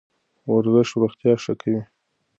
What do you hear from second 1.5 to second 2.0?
کوي.